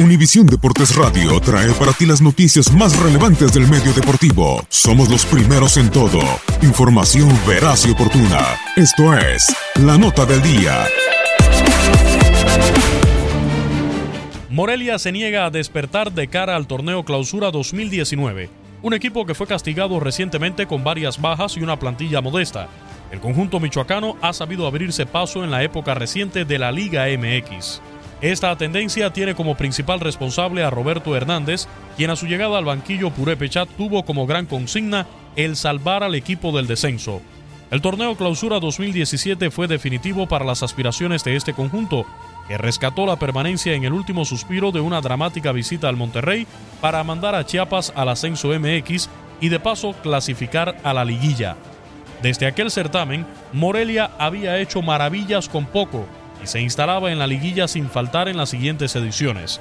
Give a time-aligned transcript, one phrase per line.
[0.00, 4.60] Univisión Deportes Radio trae para ti las noticias más relevantes del medio deportivo.
[4.68, 6.18] Somos los primeros en todo.
[6.62, 8.40] Información veraz y oportuna.
[8.74, 10.84] Esto es La Nota del Día.
[14.50, 18.50] Morelia se niega a despertar de cara al torneo Clausura 2019,
[18.82, 22.66] un equipo que fue castigado recientemente con varias bajas y una plantilla modesta.
[23.12, 27.80] El conjunto michoacano ha sabido abrirse paso en la época reciente de la Liga MX.
[28.24, 33.10] Esta tendencia tiene como principal responsable a Roberto Hernández, quien a su llegada al banquillo
[33.10, 37.20] Purépecha tuvo como gran consigna el salvar al equipo del descenso.
[37.70, 42.06] El torneo Clausura 2017 fue definitivo para las aspiraciones de este conjunto,
[42.48, 46.46] que rescató la permanencia en el último suspiro de una dramática visita al Monterrey
[46.80, 49.10] para mandar a Chiapas al ascenso MX
[49.42, 51.56] y de paso clasificar a la liguilla.
[52.22, 56.06] Desde aquel certamen, Morelia había hecho maravillas con poco
[56.42, 59.60] y se instalaba en la liguilla sin faltar en las siguientes ediciones.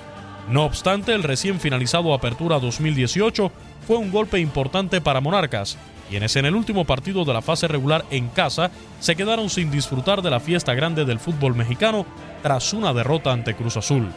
[0.49, 3.51] No obstante, el recién finalizado Apertura 2018
[3.87, 5.77] fue un golpe importante para Monarcas,
[6.09, 10.21] quienes en el último partido de la fase regular en casa se quedaron sin disfrutar
[10.21, 12.05] de la fiesta grande del fútbol mexicano
[12.41, 14.09] tras una derrota ante Cruz Azul.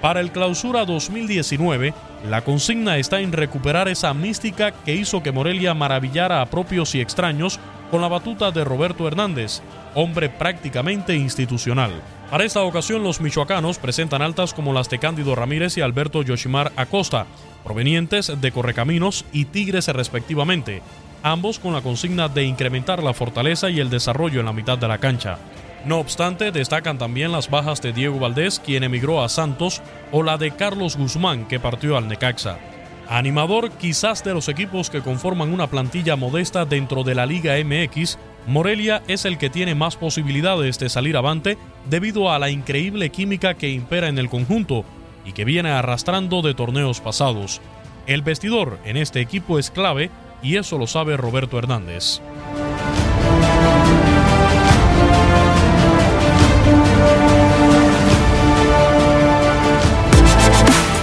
[0.00, 1.92] Para el Clausura 2019,
[2.28, 7.00] la consigna está en recuperar esa mística que hizo que Morelia maravillara a propios y
[7.00, 9.60] extraños con la batuta de Roberto Hernández,
[9.94, 11.90] hombre prácticamente institucional.
[12.30, 16.72] Para esta ocasión, los michoacanos presentan altas como las de Cándido Ramírez y Alberto Yoshimar
[16.76, 17.26] Acosta,
[17.64, 20.82] provenientes de Correcaminos y Tigres respectivamente,
[21.22, 24.88] ambos con la consigna de incrementar la fortaleza y el desarrollo en la mitad de
[24.88, 25.38] la cancha.
[25.84, 30.36] No obstante, destacan también las bajas de Diego Valdés, quien emigró a Santos, o la
[30.36, 32.58] de Carlos Guzmán, que partió al Necaxa.
[33.10, 38.18] Animador quizás de los equipos que conforman una plantilla modesta dentro de la Liga MX,
[38.46, 43.54] Morelia es el que tiene más posibilidades de salir avante debido a la increíble química
[43.54, 44.84] que impera en el conjunto
[45.24, 47.60] y que viene arrastrando de torneos pasados.
[48.06, 50.08] El vestidor en este equipo es clave
[50.40, 52.20] y eso lo sabe Roberto Hernández.